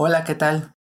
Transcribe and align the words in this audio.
Hola, 0.00 0.22
¿qué 0.22 0.36
tal? 0.36 0.76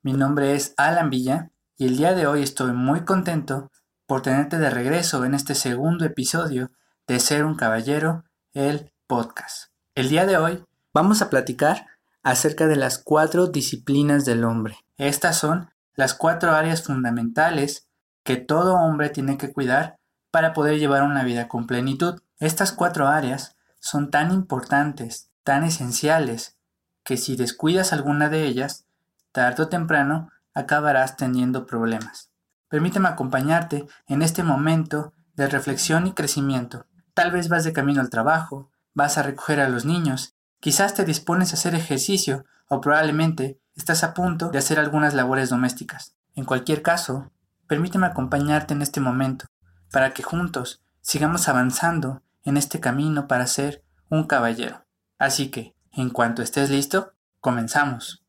Mi 0.00 0.14
nombre 0.14 0.54
es 0.54 0.72
Alan 0.78 1.10
Villa 1.10 1.50
y 1.76 1.84
el 1.84 1.98
día 1.98 2.14
de 2.14 2.26
hoy 2.26 2.42
estoy 2.42 2.72
muy 2.72 3.04
contento 3.04 3.70
por 4.06 4.22
tenerte 4.22 4.58
de 4.58 4.70
regreso 4.70 5.26
en 5.26 5.34
este 5.34 5.54
segundo 5.54 6.06
episodio 6.06 6.70
de 7.06 7.20
Ser 7.20 7.44
un 7.44 7.54
Caballero, 7.54 8.24
el 8.54 8.90
podcast. 9.06 9.66
El 9.94 10.08
día 10.08 10.24
de 10.24 10.38
hoy 10.38 10.64
vamos 10.94 11.20
a 11.20 11.28
platicar 11.28 11.84
acerca 12.22 12.66
de 12.66 12.76
las 12.76 12.96
cuatro 12.96 13.48
disciplinas 13.48 14.24
del 14.24 14.42
hombre. 14.42 14.78
Estas 14.96 15.36
son 15.36 15.68
las 15.94 16.14
cuatro 16.14 16.52
áreas 16.52 16.82
fundamentales 16.82 17.90
que 18.24 18.36
todo 18.38 18.76
hombre 18.76 19.10
tiene 19.10 19.36
que 19.36 19.52
cuidar 19.52 19.98
para 20.30 20.54
poder 20.54 20.78
llevar 20.78 21.02
una 21.02 21.24
vida 21.24 21.46
con 21.46 21.66
plenitud. 21.66 22.22
Estas 22.38 22.72
cuatro 22.72 23.06
áreas 23.06 23.54
son 23.80 24.10
tan 24.10 24.32
importantes, 24.32 25.30
tan 25.42 25.62
esenciales, 25.62 26.56
que 27.04 27.16
si 27.16 27.36
descuidas 27.36 27.92
alguna 27.92 28.28
de 28.28 28.44
ellas, 28.44 28.86
tarde 29.32 29.64
o 29.64 29.68
temprano 29.68 30.30
acabarás 30.54 31.16
teniendo 31.16 31.66
problemas. 31.66 32.30
Permíteme 32.68 33.08
acompañarte 33.08 33.86
en 34.06 34.22
este 34.22 34.42
momento 34.42 35.12
de 35.34 35.48
reflexión 35.48 36.06
y 36.06 36.12
crecimiento. 36.12 36.86
Tal 37.14 37.30
vez 37.30 37.48
vas 37.48 37.64
de 37.64 37.72
camino 37.72 38.00
al 38.00 38.10
trabajo, 38.10 38.70
vas 38.94 39.18
a 39.18 39.22
recoger 39.22 39.60
a 39.60 39.68
los 39.68 39.84
niños, 39.84 40.34
quizás 40.60 40.94
te 40.94 41.04
dispones 41.04 41.50
a 41.50 41.56
hacer 41.56 41.74
ejercicio 41.74 42.44
o 42.68 42.80
probablemente 42.80 43.58
estás 43.74 44.04
a 44.04 44.14
punto 44.14 44.50
de 44.50 44.58
hacer 44.58 44.78
algunas 44.78 45.14
labores 45.14 45.50
domésticas. 45.50 46.14
En 46.34 46.44
cualquier 46.44 46.82
caso, 46.82 47.30
permíteme 47.66 48.06
acompañarte 48.06 48.74
en 48.74 48.82
este 48.82 49.00
momento 49.00 49.46
para 49.90 50.14
que 50.14 50.22
juntos 50.22 50.82
sigamos 51.00 51.48
avanzando 51.48 52.22
en 52.44 52.56
este 52.56 52.80
camino 52.80 53.28
para 53.28 53.46
ser 53.46 53.82
un 54.08 54.24
caballero. 54.24 54.84
Así 55.18 55.50
que, 55.50 55.74
en 55.94 56.10
cuanto 56.10 56.42
estés 56.42 56.70
listo, 56.70 57.12
comenzamos. 57.40 58.22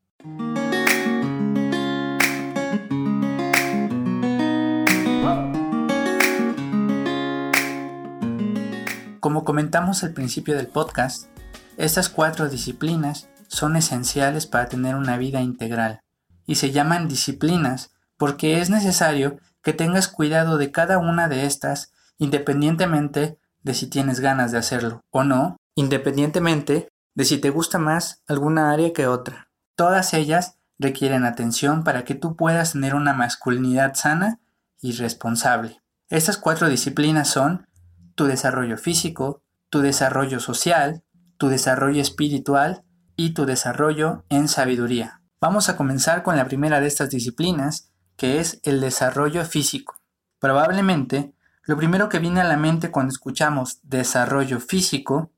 Como 9.20 9.44
comentamos 9.44 10.04
al 10.04 10.12
principio 10.12 10.56
del 10.56 10.66
podcast, 10.66 11.28
estas 11.76 12.08
cuatro 12.08 12.48
disciplinas 12.48 13.28
son 13.48 13.76
esenciales 13.76 14.46
para 14.46 14.66
tener 14.66 14.94
una 14.94 15.16
vida 15.16 15.40
integral 15.40 16.00
y 16.46 16.56
se 16.56 16.70
llaman 16.70 17.08
disciplinas 17.08 17.94
porque 18.18 18.60
es 18.60 18.68
necesario 18.68 19.38
que 19.62 19.72
tengas 19.72 20.08
cuidado 20.08 20.58
de 20.58 20.70
cada 20.70 20.98
una 20.98 21.28
de 21.28 21.46
estas 21.46 21.92
independientemente 22.18 23.38
de 23.62 23.74
si 23.74 23.88
tienes 23.88 24.20
ganas 24.20 24.52
de 24.52 24.58
hacerlo 24.58 25.00
o 25.10 25.24
no, 25.24 25.56
independientemente 25.74 26.88
de 27.14 27.24
si 27.24 27.38
te 27.38 27.50
gusta 27.50 27.78
más 27.78 28.22
alguna 28.26 28.70
área 28.70 28.92
que 28.92 29.06
otra. 29.06 29.48
Todas 29.76 30.14
ellas 30.14 30.58
requieren 30.78 31.24
atención 31.24 31.84
para 31.84 32.04
que 32.04 32.14
tú 32.14 32.36
puedas 32.36 32.72
tener 32.72 32.94
una 32.94 33.12
masculinidad 33.12 33.94
sana 33.94 34.40
y 34.80 34.92
responsable. 34.92 35.82
Estas 36.08 36.38
cuatro 36.38 36.68
disciplinas 36.68 37.28
son 37.28 37.66
tu 38.14 38.26
desarrollo 38.26 38.76
físico, 38.76 39.42
tu 39.70 39.80
desarrollo 39.80 40.40
social, 40.40 41.02
tu 41.38 41.48
desarrollo 41.48 42.00
espiritual 42.00 42.84
y 43.16 43.34
tu 43.34 43.46
desarrollo 43.46 44.24
en 44.28 44.48
sabiduría. 44.48 45.20
Vamos 45.40 45.68
a 45.68 45.76
comenzar 45.76 46.22
con 46.22 46.36
la 46.36 46.46
primera 46.46 46.80
de 46.80 46.86
estas 46.86 47.10
disciplinas, 47.10 47.90
que 48.16 48.40
es 48.40 48.60
el 48.62 48.80
desarrollo 48.80 49.44
físico. 49.44 49.96
Probablemente, 50.38 51.34
lo 51.62 51.76
primero 51.76 52.08
que 52.08 52.18
viene 52.18 52.40
a 52.40 52.44
la 52.44 52.56
mente 52.56 52.90
cuando 52.90 53.12
escuchamos 53.12 53.80
desarrollo 53.82 54.60
físico 54.60 55.32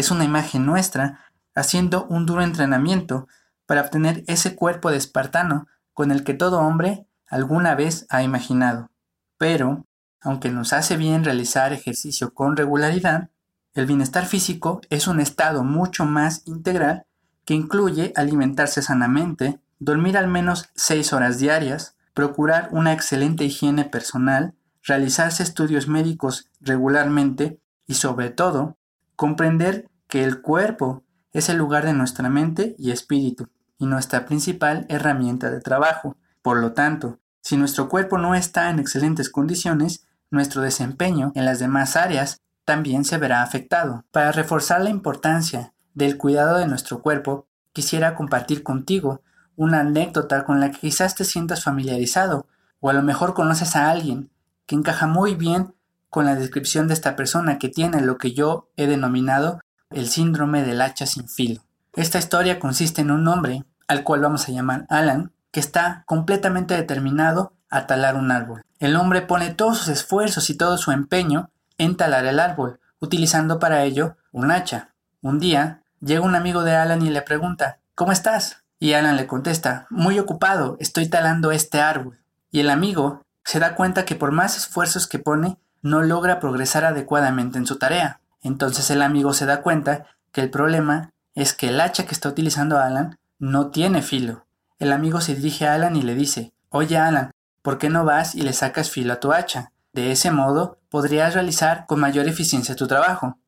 es 0.00 0.10
una 0.10 0.24
imagen 0.24 0.66
nuestra 0.66 1.20
haciendo 1.54 2.06
un 2.06 2.26
duro 2.26 2.42
entrenamiento 2.42 3.28
para 3.66 3.82
obtener 3.82 4.24
ese 4.26 4.56
cuerpo 4.56 4.90
de 4.90 4.96
espartano 4.96 5.68
con 5.94 6.10
el 6.10 6.24
que 6.24 6.34
todo 6.34 6.60
hombre 6.60 7.06
alguna 7.28 7.74
vez 7.74 8.06
ha 8.08 8.22
imaginado. 8.22 8.90
Pero, 9.38 9.86
aunque 10.20 10.50
nos 10.50 10.72
hace 10.72 10.96
bien 10.96 11.22
realizar 11.22 11.72
ejercicio 11.72 12.34
con 12.34 12.56
regularidad, 12.56 13.30
el 13.74 13.86
bienestar 13.86 14.26
físico 14.26 14.80
es 14.90 15.06
un 15.06 15.20
estado 15.20 15.62
mucho 15.62 16.04
más 16.04 16.42
integral 16.46 17.06
que 17.44 17.54
incluye 17.54 18.12
alimentarse 18.16 18.82
sanamente, 18.82 19.60
dormir 19.78 20.16
al 20.16 20.28
menos 20.28 20.70
6 20.74 21.12
horas 21.12 21.38
diarias, 21.38 21.96
procurar 22.14 22.68
una 22.72 22.92
excelente 22.92 23.44
higiene 23.44 23.84
personal, 23.84 24.54
realizarse 24.82 25.42
estudios 25.42 25.88
médicos 25.88 26.48
regularmente 26.60 27.60
y 27.86 27.94
sobre 27.94 28.30
todo 28.30 28.76
comprender 29.14 29.89
que 30.10 30.24
el 30.24 30.42
cuerpo 30.42 31.04
es 31.32 31.48
el 31.48 31.56
lugar 31.56 31.86
de 31.86 31.94
nuestra 31.94 32.28
mente 32.28 32.74
y 32.78 32.90
espíritu 32.90 33.48
y 33.78 33.86
nuestra 33.86 34.26
principal 34.26 34.84
herramienta 34.88 35.50
de 35.50 35.60
trabajo. 35.60 36.16
Por 36.42 36.58
lo 36.58 36.72
tanto, 36.72 37.20
si 37.40 37.56
nuestro 37.56 37.88
cuerpo 37.88 38.18
no 38.18 38.34
está 38.34 38.68
en 38.68 38.78
excelentes 38.78 39.30
condiciones, 39.30 40.06
nuestro 40.30 40.60
desempeño 40.62 41.32
en 41.34 41.44
las 41.44 41.60
demás 41.60 41.96
áreas 41.96 42.42
también 42.64 43.04
se 43.04 43.18
verá 43.18 43.42
afectado. 43.42 44.04
Para 44.10 44.32
reforzar 44.32 44.82
la 44.82 44.90
importancia 44.90 45.72
del 45.94 46.18
cuidado 46.18 46.58
de 46.58 46.66
nuestro 46.66 47.00
cuerpo, 47.00 47.46
quisiera 47.72 48.14
compartir 48.14 48.62
contigo 48.62 49.22
una 49.56 49.80
anécdota 49.80 50.44
con 50.44 50.60
la 50.60 50.70
que 50.70 50.78
quizás 50.78 51.14
te 51.14 51.24
sientas 51.24 51.64
familiarizado 51.64 52.46
o 52.80 52.90
a 52.90 52.92
lo 52.92 53.02
mejor 53.02 53.34
conoces 53.34 53.76
a 53.76 53.90
alguien 53.90 54.30
que 54.66 54.74
encaja 54.74 55.06
muy 55.06 55.34
bien 55.34 55.74
con 56.08 56.24
la 56.24 56.34
descripción 56.34 56.88
de 56.88 56.94
esta 56.94 57.14
persona 57.14 57.58
que 57.58 57.68
tiene 57.68 58.00
lo 58.00 58.18
que 58.18 58.32
yo 58.32 58.70
he 58.76 58.86
denominado 58.86 59.60
el 59.90 60.08
síndrome 60.08 60.62
del 60.62 60.80
hacha 60.80 61.06
sin 61.06 61.28
filo. 61.28 61.62
Esta 61.94 62.18
historia 62.18 62.58
consiste 62.58 63.00
en 63.00 63.10
un 63.10 63.26
hombre, 63.28 63.64
al 63.88 64.04
cual 64.04 64.20
vamos 64.20 64.48
a 64.48 64.52
llamar 64.52 64.86
Alan, 64.88 65.32
que 65.50 65.60
está 65.60 66.04
completamente 66.06 66.74
determinado 66.74 67.52
a 67.68 67.86
talar 67.86 68.16
un 68.16 68.30
árbol. 68.30 68.62
El 68.78 68.96
hombre 68.96 69.22
pone 69.22 69.52
todos 69.52 69.78
sus 69.78 69.88
esfuerzos 69.88 70.48
y 70.50 70.56
todo 70.56 70.78
su 70.78 70.92
empeño 70.92 71.50
en 71.78 71.96
talar 71.96 72.26
el 72.26 72.40
árbol, 72.40 72.80
utilizando 73.00 73.58
para 73.58 73.82
ello 73.82 74.16
un 74.32 74.50
hacha. 74.50 74.90
Un 75.20 75.38
día, 75.38 75.82
llega 76.00 76.20
un 76.20 76.36
amigo 76.36 76.62
de 76.62 76.76
Alan 76.76 77.04
y 77.04 77.10
le 77.10 77.22
pregunta, 77.22 77.80
¿Cómo 78.00 78.12
estás? 78.12 78.64
Y 78.78 78.94
Alan 78.94 79.18
le 79.18 79.26
contesta, 79.26 79.86
muy 79.90 80.18
ocupado, 80.18 80.78
estoy 80.80 81.06
talando 81.10 81.52
este 81.52 81.82
árbol. 81.82 82.18
Y 82.50 82.60
el 82.60 82.70
amigo 82.70 83.26
se 83.44 83.58
da 83.58 83.74
cuenta 83.74 84.06
que 84.06 84.14
por 84.14 84.32
más 84.32 84.56
esfuerzos 84.56 85.06
que 85.06 85.18
pone, 85.18 85.58
no 85.82 86.00
logra 86.00 86.40
progresar 86.40 86.86
adecuadamente 86.86 87.58
en 87.58 87.66
su 87.66 87.76
tarea. 87.76 88.19
Entonces 88.42 88.90
el 88.90 89.02
amigo 89.02 89.32
se 89.32 89.46
da 89.46 89.62
cuenta 89.62 90.06
que 90.32 90.40
el 90.40 90.50
problema 90.50 91.10
es 91.34 91.52
que 91.52 91.68
el 91.68 91.80
hacha 91.80 92.06
que 92.06 92.14
está 92.14 92.28
utilizando 92.28 92.78
Alan 92.78 93.18
no 93.38 93.70
tiene 93.70 94.02
filo. 94.02 94.46
El 94.78 94.92
amigo 94.92 95.20
se 95.20 95.34
dirige 95.34 95.66
a 95.66 95.74
Alan 95.74 95.96
y 95.96 96.02
le 96.02 96.14
dice, 96.14 96.52
Oye 96.70 96.96
Alan, 96.96 97.32
¿por 97.62 97.78
qué 97.78 97.90
no 97.90 98.04
vas 98.04 98.34
y 98.34 98.42
le 98.42 98.52
sacas 98.52 98.90
filo 98.90 99.12
a 99.12 99.20
tu 99.20 99.32
hacha? 99.32 99.72
De 99.92 100.12
ese 100.12 100.30
modo 100.30 100.78
podrías 100.88 101.34
realizar 101.34 101.86
con 101.86 102.00
mayor 102.00 102.28
eficiencia 102.28 102.76
tu 102.76 102.86
trabajo. 102.86 103.38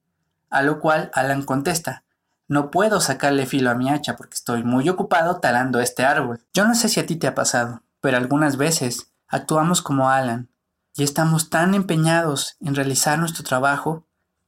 A 0.51 0.63
lo 0.63 0.81
cual 0.81 1.11
Alan 1.15 1.43
contesta, 1.43 2.05
no 2.49 2.71
puedo 2.71 3.01
sacarle 3.01 3.47
filo 3.47 3.71
a 3.71 3.75
mi 3.75 3.89
hacha 3.89 4.17
porque 4.17 4.35
estoy 4.35 4.63
muy 4.65 4.89
ocupado 4.89 5.39
talando 5.39 5.81
este 5.81 6.05
árbol. 6.05 6.45
Yo 6.53 6.67
no 6.67 6.75
sé 6.75 6.89
si 6.89 7.01
a 7.01 7.07
ti 7.07 7.17
te 7.17 7.27
ha 7.27 7.35
pasado, 7.35 7.83
pero 8.01 8.17
algunas 8.17 8.57
veces 8.57 9.13
actuamos 9.29 9.81
como 9.81 10.11
Alan 10.11 10.51
y 10.95 11.05
estamos 11.05 11.49
tan 11.49 11.75
empeñados 11.75 12.57
en 12.61 12.75
realizar 12.75 13.19
nuestro 13.19 13.45
trabajo 13.45 14.05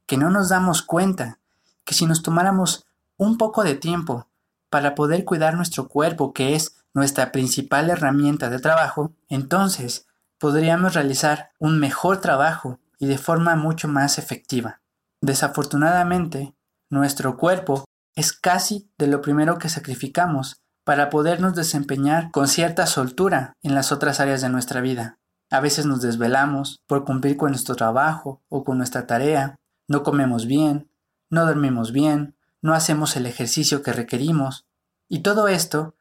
que 0.07 0.17
no 0.17 0.31
nos 0.31 0.49
damos 0.49 0.83
cuenta 0.83 1.39
que 1.85 1.95
si 1.95 2.07
nos 2.07 2.23
tomáramos 2.23 2.87
un 3.17 3.39
poco 3.39 3.65
de 3.65 3.75
tiempo 3.75 4.29
para 4.71 4.95
poder 4.95 5.25
cuidar 5.25 5.55
nuestro 5.55 5.89
cuerpo, 5.89 6.33
que 6.33 6.55
es 6.55 6.77
nuestra 6.95 7.33
principal 7.33 7.91
herramienta 7.91 8.51
de 8.51 8.59
trabajo, 8.59 9.13
entonces 9.29 10.07
podríamos 10.39 10.95
realizar 10.95 11.51
un 11.59 11.79
mejor 11.79 12.21
trabajo 12.21 12.79
y 12.99 13.07
de 13.07 13.19
forma 13.19 13.57
mucho 13.57 13.89
más 13.89 14.19
efectiva. 14.19 14.81
Desafortunadamente, 15.21 16.55
nuestro 16.91 17.37
cuerpo 17.37 17.85
es 18.15 18.33
casi 18.33 18.91
de 18.99 19.07
lo 19.07 19.21
primero 19.21 19.59
que 19.59 19.69
sacrificamos 19.69 20.57
para 20.85 21.11
podernos 21.11 21.55
desempeñar 21.55 22.31
con 22.31 22.47
cierta 22.47 22.87
soltura 22.87 23.55
en 23.63 23.75
las 23.75 23.91
otras 23.91 24.21
áreas 24.21 24.43
de 24.43 24.51
nuestra 24.51 24.81
vida. 24.81 25.19
A 25.51 25.61
veces 25.61 25.87
nos 25.87 26.03
desvelamos 26.03 26.79
por 26.87 27.05
cumplir 27.05 27.37
con 27.37 27.51
nuestro 27.51 27.75
trabajo 27.75 28.43
o 28.49 28.65
con 28.65 28.79
nuestra 28.79 29.07
tarea, 29.07 29.57
no 29.89 30.03
comemos 30.03 30.47
bien, 30.47 30.89
no 31.31 31.47
dormimos 31.47 31.93
bien, 31.93 32.35
no 32.63 32.75
hacemos 32.75 33.17
el 33.17 33.27
ejercicio 33.27 33.83
que 33.83 33.93
requerimos, 33.93 34.67
y 35.09 35.21
todo 35.21 35.49
esto, 35.49 35.95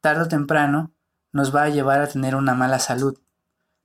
tarde 0.00 0.22
o 0.22 0.28
temprano, 0.28 0.92
nos 1.32 1.54
va 1.54 1.64
a 1.64 1.68
llevar 1.68 2.00
a 2.00 2.06
tener 2.06 2.34
una 2.34 2.54
mala 2.54 2.78
salud. 2.78 3.18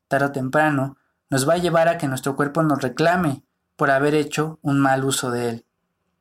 Tarde 0.07 0.25
o 0.25 0.31
temprano, 0.31 0.97
nos 1.29 1.47
va 1.47 1.53
a 1.53 1.57
llevar 1.57 1.87
a 1.87 1.97
que 1.97 2.07
nuestro 2.07 2.35
cuerpo 2.35 2.63
nos 2.63 2.81
reclame 2.81 3.43
por 3.75 3.91
haber 3.91 4.15
hecho 4.15 4.59
un 4.61 4.79
mal 4.79 5.05
uso 5.05 5.31
de 5.31 5.49
él. 5.49 5.65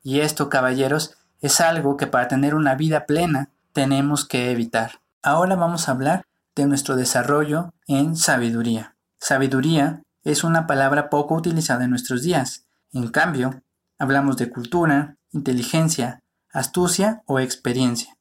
Y 0.03 0.21
esto, 0.21 0.49
caballeros, 0.49 1.17
es 1.41 1.61
algo 1.61 1.97
que 1.97 2.07
para 2.07 2.29
tener 2.29 2.55
una 2.55 2.75
vida 2.75 3.07
plena 3.07 3.51
tenemos 3.73 4.25
que 4.25 4.51
evitar. 4.51 5.01
Ahora 5.23 5.57
vamos 5.57 5.89
a 5.89 5.93
hablar 5.93 6.27
de 6.55 6.67
nuestro 6.67 6.97
desarrollo 6.97 7.73
en 7.87 8.17
sabiduría. 8.17 8.97
Sabiduría 9.19 10.03
es 10.23 10.45
una 10.45 10.67
palabra 10.67 11.11
poco 11.11 11.35
utilizada 11.35 11.85
en 11.85 11.91
nuestros 11.91 12.23
días. 12.23 12.64
En 12.95 13.09
cambio, 13.09 13.63
hablamos 13.99 14.39
de 14.39 14.49
cultura, 14.49 15.19
inteligencia, 15.33 16.23
astucia 16.51 17.23
o 17.27 17.41
experiencia. 17.41 18.17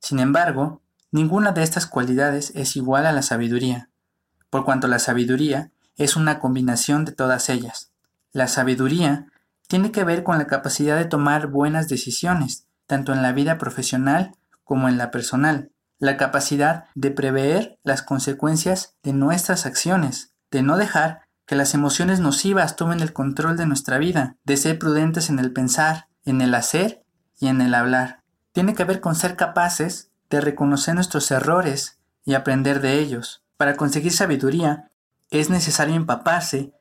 Sin 0.00 0.18
embargo, 0.18 0.82
Ninguna 1.16 1.52
de 1.52 1.62
estas 1.62 1.86
cualidades 1.86 2.52
es 2.54 2.76
igual 2.76 3.06
a 3.06 3.12
la 3.12 3.22
sabiduría, 3.22 3.88
por 4.50 4.64
cuanto 4.66 4.86
la 4.86 4.98
sabiduría 4.98 5.70
es 5.96 6.14
una 6.14 6.40
combinación 6.40 7.04
de 7.04 7.12
todas 7.12 7.48
ellas. 7.48 7.90
La 8.32 8.48
sabiduría 8.48 9.26
tiene 9.68 9.92
que 9.92 10.04
ver 10.04 10.24
con 10.24 10.36
la 10.36 10.46
capacidad 10.46 10.98
de 10.98 11.04
tomar 11.04 11.46
buenas 11.46 11.88
decisiones, 11.88 12.66
tanto 12.86 13.12
en 13.14 13.22
la 13.22 13.32
vida 13.32 13.56
profesional 13.56 14.32
como 14.62 14.90
en 14.90 14.98
la 14.98 15.10
personal, 15.10 15.70
la 15.98 16.16
capacidad 16.16 16.84
de 16.94 17.12
prever 17.12 17.78
las 17.82 18.02
consecuencias 18.02 18.96
de 19.02 19.12
nuestras 19.12 19.64
acciones, 19.64 20.34
de 20.50 20.62
no 20.62 20.76
dejar 20.76 21.22
que 21.46 21.56
las 21.56 21.74
emociones 21.74 22.20
nocivas 22.20 22.76
tomen 22.76 23.00
el 23.00 23.12
control 23.12 23.56
de 23.56 23.66
nuestra 23.66 23.98
vida, 23.98 24.36
de 24.44 24.56
ser 24.56 24.78
prudentes 24.78 25.30
en 25.30 25.38
el 25.38 25.52
pensar, 25.52 26.08
en 26.24 26.40
el 26.40 26.54
hacer 26.54 27.04
y 27.38 27.46
en 27.46 27.60
el 27.60 27.74
hablar. 27.74 28.22
Tiene 28.52 28.74
que 28.74 28.84
ver 28.84 29.00
con 29.00 29.14
ser 29.14 29.36
capaces 29.36 30.10
de 30.28 30.40
reconocer 30.40 30.94
nuestros 30.94 31.30
errores 31.30 31.98
y 32.24 32.34
aprender 32.34 32.80
de 32.80 32.98
ellos. 32.98 33.44
Para 33.56 33.76
conseguir 33.76 34.12
sabiduría 34.12 34.90
es 35.30 35.48
necesario 35.48 35.94
empaparse 35.94 36.72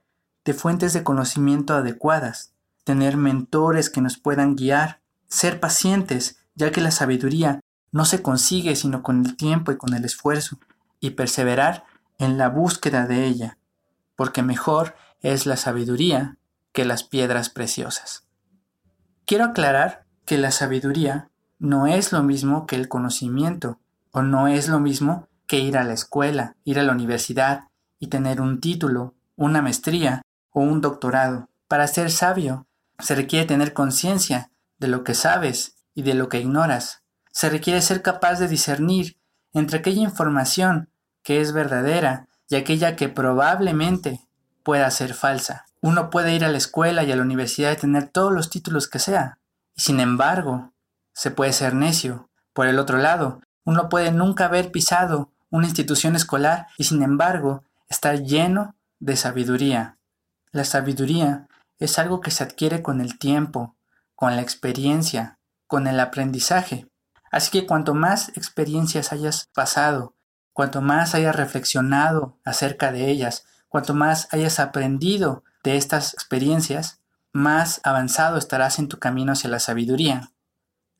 de 0.44 0.54
fuentes 0.54 0.94
de 0.94 1.04
conocimiento 1.04 1.76
adecuadas, 1.76 2.54
tener 2.84 3.18
mentores 3.18 3.90
que 3.90 4.02
nos 4.02 4.18
puedan 4.18 4.56
guiar, 4.56 5.02
ser 5.28 5.60
pacientes, 5.60 6.38
ya 6.56 6.72
que 6.72 6.82
la 6.82 6.92
sabiduría 6.92 7.60
no 7.92 8.06
se 8.06 8.22
consigue 8.22 8.76
sino 8.76 9.04
con 9.04 9.26
el 9.26 9.36
tiempo 9.36 9.72
y 9.72 9.78
con 9.78 9.94
el 9.94 10.06
esfuerzo, 10.06 10.60
y 11.00 11.12
perseverar 11.12 11.86
en 12.18 12.38
la 12.38 12.50
búsqueda 12.50 13.06
de 13.08 13.26
ella, 13.26 13.58
porque 14.16 14.44
mejor 14.44 14.96
es 15.22 15.46
la 15.46 15.58
sabiduría 15.58 16.38
que 16.72 16.86
las 16.86 17.04
piedras 17.04 17.50
preciosas. 17.50 18.28
Quiero 19.26 19.46
aclarar 19.46 20.06
que 20.26 20.38
la 20.38 20.52
sabiduría 20.52 21.30
no 21.60 21.88
es 21.88 22.12
lo 22.12 22.22
mismo 22.24 22.66
que 22.68 22.76
el 22.76 22.90
conocimiento, 22.90 23.80
o 24.12 24.22
no 24.22 24.48
es 24.48 24.68
lo 24.68 24.80
mismo 24.80 25.28
que 25.48 25.60
ir 25.60 25.78
a 25.78 25.84
la 25.84 25.94
escuela, 25.94 26.56
ir 26.64 26.80
a 26.80 26.84
la 26.84 26.92
universidad 26.92 27.66
y 28.00 28.08
tener 28.08 28.42
un 28.42 28.60
título, 28.60 29.14
una 29.36 29.62
maestría 29.62 30.22
o 30.52 30.62
un 30.62 30.82
doctorado. 30.82 31.50
Para 31.68 31.88
ser 31.88 32.12
sabio 32.12 32.68
se 33.00 33.16
requiere 33.16 33.46
tener 33.46 33.74
conciencia 33.74 34.52
de 34.80 34.88
lo 34.88 35.04
que 35.04 35.16
sabes 35.16 35.78
y 35.94 36.04
de 36.04 36.14
lo 36.14 36.30
que 36.30 36.40
ignoras. 36.40 37.04
Se 37.32 37.50
requiere 37.50 37.82
ser 37.82 38.02
capaz 38.02 38.40
de 38.40 38.48
discernir 38.48 39.18
entre 39.54 39.80
aquella 39.80 40.02
información 40.02 40.90
que 41.24 41.42
es 41.42 41.54
verdadera 41.54 42.28
aquella 42.58 42.96
que 42.96 43.10
probablemente 43.10 44.22
pueda 44.64 44.90
ser 44.92 45.14
falsa. 45.14 45.66
Uno 45.82 46.10
puede 46.10 46.34
ir 46.34 46.44
a 46.44 46.50
la 46.50 46.58
escuela 46.58 47.04
y 47.04 47.12
a 47.12 47.16
la 47.16 47.22
universidad 47.22 47.72
y 47.72 47.78
tener 47.78 48.08
todos 48.08 48.34
los 48.34 48.50
títulos 48.50 48.88
que 48.88 49.00
sea, 49.00 49.38
y 49.76 49.82
sin 49.82 50.00
embargo, 50.00 50.74
se 51.14 51.32
puede 51.32 51.54
ser 51.54 51.74
necio. 51.76 52.30
Por 52.54 52.68
el 52.68 52.80
otro 52.80 52.98
lado, 52.98 53.42
uno 53.64 53.90
puede 53.90 54.12
nunca 54.12 54.46
haber 54.46 54.72
pisado 54.72 55.32
una 55.50 55.68
institución 55.68 56.16
escolar 56.16 56.68
y 56.78 56.86
sin 56.86 57.04
embargo 57.04 57.64
estar 57.88 58.22
lleno 58.24 58.76
de 59.00 59.16
sabiduría. 59.16 59.98
La 60.52 60.64
sabiduría 60.64 61.48
es 61.80 62.00
algo 62.00 62.22
que 62.22 62.32
se 62.32 62.44
adquiere 62.44 62.82
con 62.82 63.02
el 63.02 63.20
tiempo, 63.20 63.76
con 64.16 64.36
la 64.36 64.42
experiencia, 64.42 65.38
con 65.68 65.88
el 65.88 66.00
aprendizaje. 66.00 66.88
Así 67.32 67.52
que 67.52 67.68
cuanto 67.68 67.94
más 67.94 68.30
experiencias 68.30 69.12
hayas 69.12 69.50
pasado, 69.54 70.15
cuanto 70.56 70.82
más 70.82 71.16
hayas 71.16 71.36
reflexionado 71.36 72.40
acerca 72.46 72.94
de 72.94 73.10
ellas, 73.12 73.44
cuanto 73.68 73.94
más 73.94 74.30
hayas 74.32 74.62
aprendido 74.62 75.44
de 75.66 75.76
estas 75.76 76.14
experiencias, 76.14 77.02
más 77.34 77.82
avanzado 77.84 78.38
estarás 78.38 78.80
en 78.80 78.88
tu 78.88 78.98
camino 78.98 79.34
hacia 79.34 79.50
la 79.50 79.60
sabiduría. 79.60 80.32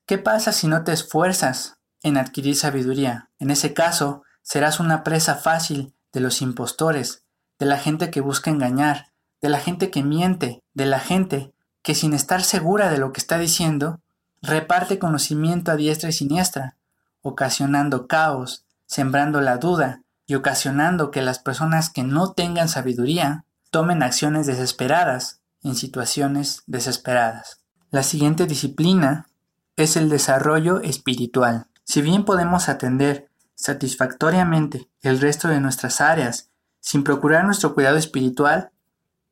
¿Qué 0.06 0.18
pasa 0.18 0.52
si 0.52 0.68
no 0.68 0.84
te 0.84 0.92
esfuerzas 0.92 1.78
en 2.04 2.18
adquirir 2.18 2.58
sabiduría? 2.58 3.30
En 3.40 3.50
ese 3.50 3.74
caso, 3.74 4.24
serás 4.42 4.82
una 4.82 5.06
presa 5.06 5.36
fácil 5.36 5.96
de 6.12 6.20
los 6.20 6.42
impostores, 6.42 7.24
de 7.58 7.66
la 7.66 7.78
gente 7.78 8.12
que 8.12 8.20
busca 8.20 8.52
engañar, 8.52 9.14
de 9.42 9.48
la 9.48 9.62
gente 9.62 9.90
que 9.90 10.04
miente, 10.04 10.62
de 10.74 10.86
la 10.86 11.00
gente 11.00 11.54
que 11.82 11.96
sin 11.96 12.14
estar 12.14 12.44
segura 12.44 12.90
de 12.92 12.98
lo 12.98 13.14
que 13.14 13.22
está 13.22 13.38
diciendo, 13.38 14.02
reparte 14.42 15.00
conocimiento 15.00 15.72
a 15.72 15.78
diestra 15.78 16.10
y 16.10 16.14
siniestra, 16.14 16.76
ocasionando 17.22 18.06
caos, 18.06 18.65
sembrando 18.86 19.42
la 19.42 19.58
duda 19.58 20.02
y 20.26 20.36
ocasionando 20.36 21.12
que 21.12 21.22
las 21.22 21.40
personas 21.40 21.90
que 21.90 22.04
no 22.04 22.34
tengan 22.34 22.70
sabiduría 22.70 23.46
tomen 23.72 24.04
acciones 24.04 24.48
desesperadas 24.48 25.42
en 25.64 25.76
situaciones 25.76 26.64
desesperadas. 26.68 27.62
La 27.92 28.04
siguiente 28.04 28.46
disciplina 28.46 29.28
es 29.76 29.98
el 29.98 30.10
desarrollo 30.10 30.82
espiritual. 30.82 31.68
Si 31.84 32.02
bien 32.02 32.26
podemos 32.26 32.70
atender 32.70 33.30
satisfactoriamente 33.56 34.90
el 35.02 35.20
resto 35.20 35.48
de 35.48 35.60
nuestras 35.60 36.02
áreas 36.02 36.50
sin 36.80 37.04
procurar 37.04 37.46
nuestro 37.46 37.74
cuidado 37.74 37.98
espiritual, 37.98 38.72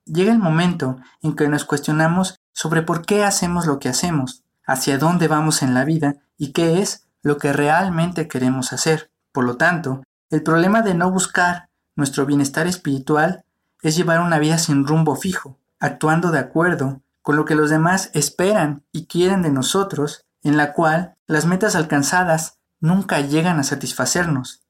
Llega 0.05 0.33
el 0.33 0.39
momento 0.39 0.97
en 1.21 1.35
que 1.35 1.47
nos 1.47 1.63
cuestionamos 1.63 2.41
sobre 2.51 2.81
por 2.81 3.05
qué 3.05 3.23
hacemos 3.23 3.65
lo 3.65 3.79
que 3.79 3.88
hacemos, 3.88 4.44
hacia 4.65 4.97
dónde 4.97 5.27
vamos 5.27 5.63
en 5.63 5.73
la 5.73 5.85
vida 5.85 6.15
y 6.38 6.51
qué 6.51 6.81
es 6.81 7.07
lo 7.21 7.38
que 7.38 7.53
realmente 7.53 8.27
queremos 8.27 8.73
hacer. 8.73 9.11
Por 9.33 9.44
lo 9.44 9.57
tanto, 9.57 10.03
el 10.30 10.41
problema 10.41 10.81
de 10.81 10.94
no 10.94 11.12
buscar 11.12 11.68
nuestro 11.97 12.25
bienestar 12.25 12.68
espiritual 12.68 13.44
es 13.81 13.97
llevar 13.97 14.21
una 14.21 14.39
vida 14.39 14.57
sin 14.57 14.88
rumbo 14.88 15.18
fijo, 15.18 15.59
actuando 15.80 16.31
de 16.31 16.39
acuerdo 16.39 17.01
con 17.21 17.35
lo 17.35 17.44
que 17.44 17.56
los 17.56 17.69
demás 17.69 18.09
esperan 18.13 18.83
y 18.94 19.07
quieren 19.07 19.41
de 19.41 19.51
nosotros, 19.51 20.25
en 20.41 20.56
la 20.56 20.71
cual 20.71 21.15
las 21.27 21.45
metas 21.45 21.75
alcanzadas 21.75 22.59
nunca 22.80 23.19
llegan 23.19 23.59
a 23.59 23.63
satisfacernos, 23.63 24.63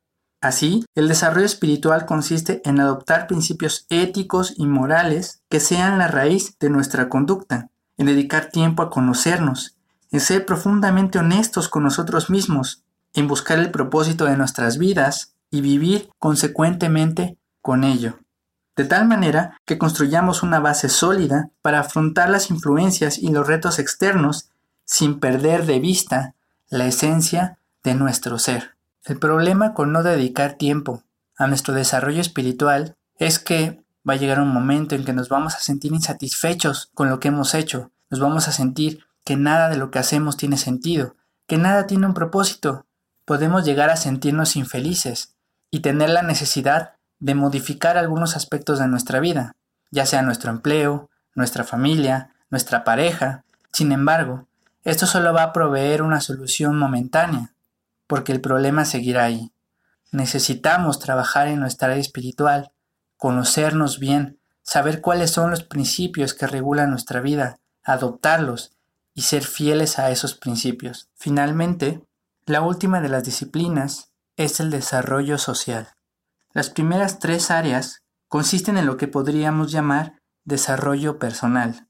Así, 0.43 0.83
el 0.93 1.07
desarrollo 1.07 1.45
espiritual 1.45 2.05
consiste 2.05 2.61
en 2.65 2.81
adoptar 2.81 3.27
principios 3.27 3.85
éticos 3.87 4.53
y 4.57 4.65
morales 4.65 5.41
que 5.49 5.61
sean 5.61 5.97
la 5.97 6.09
raíz 6.09 6.57
de 6.59 6.69
nuestra 6.69 7.07
conducta, 7.07 7.69
en 7.95 8.07
dedicar 8.07 8.49
tiempo 8.49 8.83
a 8.83 8.89
conocernos, 8.89 9.77
en 10.11 10.19
ser 10.19 10.45
profundamente 10.45 11.17
honestos 11.17 11.69
con 11.69 11.83
nosotros 11.83 12.29
mismos, 12.29 12.82
en 13.13 13.27
buscar 13.27 13.59
el 13.59 13.71
propósito 13.71 14.25
de 14.25 14.37
nuestras 14.37 14.77
vidas 14.77 15.35
y 15.49 15.61
vivir 15.61 16.09
consecuentemente 16.19 17.37
con 17.61 17.83
ello. 17.83 18.19
De 18.75 18.85
tal 18.85 19.07
manera 19.07 19.57
que 19.65 19.77
construyamos 19.77 20.41
una 20.41 20.59
base 20.59 20.89
sólida 20.89 21.49
para 21.61 21.81
afrontar 21.81 22.29
las 22.29 22.49
influencias 22.49 23.19
y 23.19 23.29
los 23.29 23.45
retos 23.45 23.77
externos 23.77 24.49
sin 24.85 25.19
perder 25.19 25.65
de 25.65 25.79
vista 25.79 26.35
la 26.69 26.85
esencia 26.87 27.59
de 27.83 27.93
nuestro 27.93 28.39
ser. 28.39 28.75
El 29.05 29.19
problema 29.19 29.73
con 29.73 29.91
no 29.91 30.01
dedicar 30.01 30.53
tiempo 30.53 31.03
a 31.37 31.47
nuestro 31.47 31.73
desarrollo 31.73 32.21
espiritual 32.21 32.95
es 33.17 33.37
que 33.37 33.83
va 34.07 34.13
a 34.13 34.17
llegar 34.17 34.39
un 34.39 34.49
momento 34.49 34.95
en 34.95 35.05
que 35.05 35.13
nos 35.13 35.29
vamos 35.29 35.55
a 35.55 35.59
sentir 35.59 35.93
insatisfechos 35.93 36.89
con 36.93 37.09
lo 37.09 37.19
que 37.19 37.27
hemos 37.27 37.53
hecho, 37.53 37.91
nos 38.09 38.19
vamos 38.19 38.47
a 38.47 38.51
sentir 38.51 39.05
que 39.23 39.35
nada 39.35 39.69
de 39.69 39.77
lo 39.77 39.91
que 39.91 39.99
hacemos 39.99 40.37
tiene 40.37 40.57
sentido, 40.57 41.15
que 41.47 41.57
nada 41.57 41.87
tiene 41.87 42.07
un 42.07 42.13
propósito. 42.13 42.85
Podemos 43.25 43.65
llegar 43.65 43.89
a 43.89 43.95
sentirnos 43.95 44.55
infelices 44.55 45.35
y 45.71 45.79
tener 45.79 46.09
la 46.09 46.21
necesidad 46.21 46.93
de 47.19 47.35
modificar 47.35 47.97
algunos 47.97 48.35
aspectos 48.35 48.79
de 48.79 48.87
nuestra 48.87 49.19
vida, 49.19 49.55
ya 49.91 50.05
sea 50.05 50.21
nuestro 50.21 50.51
empleo, 50.51 51.09
nuestra 51.35 51.63
familia, 51.63 52.31
nuestra 52.49 52.83
pareja. 52.83 53.43
Sin 53.71 53.91
embargo, 53.91 54.47
esto 54.83 55.05
solo 55.05 55.33
va 55.33 55.43
a 55.43 55.53
proveer 55.53 56.01
una 56.01 56.19
solución 56.19 56.77
momentánea 56.77 57.53
porque 58.07 58.31
el 58.31 58.41
problema 58.41 58.85
seguirá 58.85 59.23
ahí. 59.23 59.51
Necesitamos 60.11 60.99
trabajar 60.99 61.47
en 61.47 61.59
nuestra 61.59 61.87
área 61.87 61.99
espiritual, 61.99 62.71
conocernos 63.17 63.99
bien, 63.99 64.37
saber 64.61 65.01
cuáles 65.01 65.31
son 65.31 65.49
los 65.49 65.63
principios 65.63 66.33
que 66.33 66.45
regulan 66.45 66.91
nuestra 66.91 67.21
vida, 67.21 67.59
adoptarlos 67.83 68.73
y 69.15 69.23
ser 69.23 69.43
fieles 69.43 69.97
a 69.97 70.11
esos 70.11 70.35
principios. 70.35 71.09
Finalmente, 71.15 72.03
la 72.45 72.61
última 72.61 73.01
de 73.01 73.09
las 73.09 73.23
disciplinas 73.23 74.11
es 74.37 74.59
el 74.59 74.69
desarrollo 74.69 75.37
social. 75.37 75.89
Las 76.51 76.69
primeras 76.69 77.19
tres 77.19 77.51
áreas 77.51 77.99
consisten 78.27 78.77
en 78.77 78.85
lo 78.85 78.97
que 78.97 79.07
podríamos 79.07 79.71
llamar 79.71 80.19
desarrollo 80.43 81.19
personal. 81.19 81.87